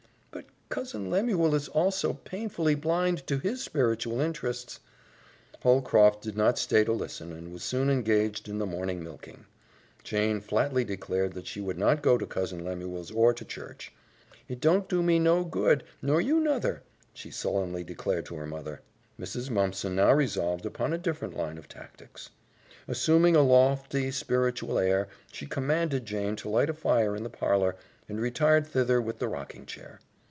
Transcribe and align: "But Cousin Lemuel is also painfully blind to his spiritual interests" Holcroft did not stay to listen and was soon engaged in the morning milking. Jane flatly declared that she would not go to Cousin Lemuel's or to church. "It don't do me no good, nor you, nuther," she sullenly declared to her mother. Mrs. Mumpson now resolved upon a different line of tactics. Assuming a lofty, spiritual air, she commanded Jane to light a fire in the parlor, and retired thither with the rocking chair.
"But 0.69 0.75
Cousin 0.85 1.09
Lemuel 1.09 1.53
is 1.53 1.67
also 1.67 2.13
painfully 2.13 2.75
blind 2.75 3.27
to 3.27 3.37
his 3.37 3.61
spiritual 3.61 4.21
interests" 4.21 4.79
Holcroft 5.63 6.21
did 6.21 6.37
not 6.37 6.57
stay 6.57 6.85
to 6.85 6.93
listen 6.93 7.33
and 7.33 7.51
was 7.51 7.61
soon 7.61 7.89
engaged 7.89 8.47
in 8.47 8.57
the 8.57 8.65
morning 8.65 9.03
milking. 9.03 9.43
Jane 10.05 10.39
flatly 10.39 10.85
declared 10.85 11.33
that 11.33 11.45
she 11.45 11.59
would 11.59 11.77
not 11.77 12.01
go 12.01 12.17
to 12.17 12.25
Cousin 12.25 12.63
Lemuel's 12.63 13.11
or 13.11 13.33
to 13.33 13.43
church. 13.43 13.91
"It 14.47 14.61
don't 14.61 14.87
do 14.87 15.03
me 15.03 15.19
no 15.19 15.43
good, 15.43 15.83
nor 16.01 16.21
you, 16.21 16.39
nuther," 16.39 16.83
she 17.13 17.29
sullenly 17.31 17.83
declared 17.83 18.25
to 18.27 18.37
her 18.37 18.47
mother. 18.47 18.79
Mrs. 19.19 19.49
Mumpson 19.49 19.93
now 19.97 20.13
resolved 20.13 20.65
upon 20.65 20.93
a 20.93 20.97
different 20.97 21.35
line 21.35 21.57
of 21.57 21.67
tactics. 21.67 22.29
Assuming 22.87 23.35
a 23.35 23.41
lofty, 23.41 24.09
spiritual 24.09 24.79
air, 24.79 25.09
she 25.33 25.47
commanded 25.47 26.05
Jane 26.05 26.37
to 26.37 26.47
light 26.47 26.69
a 26.69 26.73
fire 26.73 27.13
in 27.13 27.23
the 27.23 27.29
parlor, 27.29 27.75
and 28.07 28.21
retired 28.21 28.65
thither 28.67 29.01
with 29.01 29.19
the 29.19 29.27
rocking 29.27 29.65
chair. 29.65 29.99